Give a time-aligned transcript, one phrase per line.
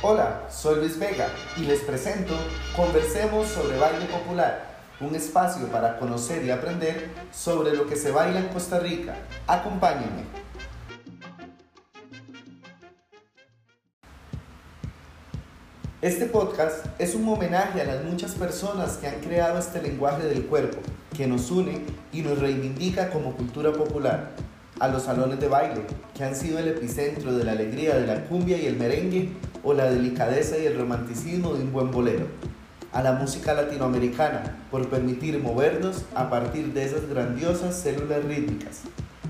[0.00, 1.26] Hola, soy Luis Vega
[1.56, 2.32] y les presento
[2.76, 4.64] Conversemos sobre Baile Popular,
[5.00, 9.16] un espacio para conocer y aprender sobre lo que se baila en Costa Rica.
[9.48, 10.22] Acompáñenme.
[16.00, 20.46] Este podcast es un homenaje a las muchas personas que han creado este lenguaje del
[20.46, 20.78] cuerpo,
[21.16, 24.30] que nos une y nos reivindica como cultura popular
[24.80, 25.82] a los salones de baile,
[26.14, 29.30] que han sido el epicentro de la alegría de la cumbia y el merengue
[29.64, 32.26] o la delicadeza y el romanticismo de un buen bolero,
[32.92, 38.82] a la música latinoamericana por permitir movernos a partir de esas grandiosas células rítmicas,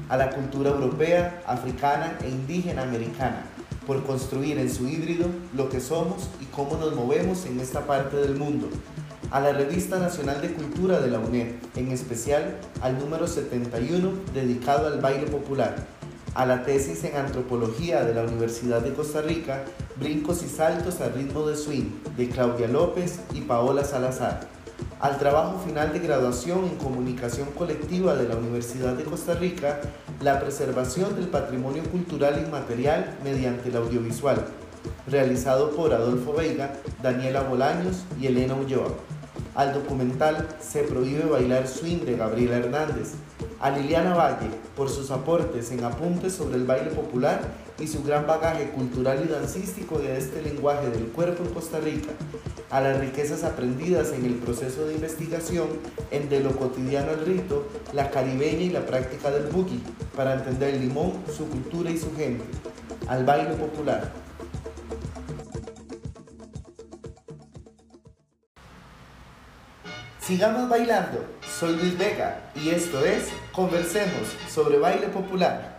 [0.08, 3.44] a la cultura europea, africana e indígena americana
[3.86, 8.18] por construir en su híbrido lo que somos y cómo nos movemos en esta parte
[8.18, 8.68] del mundo,
[9.30, 14.86] a la Revista Nacional de Cultura de la UNED, en especial al número 71 dedicado
[14.86, 15.76] al baile popular,
[16.34, 19.64] a la tesis en antropología de la Universidad de Costa Rica,
[19.96, 24.40] Brincos y Saltos al ritmo de swing, de Claudia López y Paola Salazar,
[24.98, 29.80] al trabajo final de graduación en comunicación colectiva de la Universidad de Costa Rica,
[30.22, 34.42] la preservación del patrimonio cultural inmaterial mediante el audiovisual,
[35.06, 36.72] realizado por Adolfo Veiga,
[37.02, 38.88] Daniela Bolaños y Elena Ulloa
[39.58, 43.14] al documental Se prohíbe bailar swing de Gabriela Hernández,
[43.58, 47.40] a Liliana Valle por sus aportes en apuntes sobre el baile popular
[47.80, 52.10] y su gran bagaje cultural y dancístico de este lenguaje del cuerpo en Costa Rica,
[52.70, 55.66] a las riquezas aprendidas en el proceso de investigación
[56.12, 59.80] en De lo cotidiano al rito, la caribeña y la práctica del boogie,
[60.14, 62.44] para entender Limón, su cultura y su gente,
[63.08, 64.12] al baile popular,
[70.28, 71.24] Sigamos bailando.
[71.58, 75.77] Soy Luis Vega y esto es Conversemos sobre baile popular.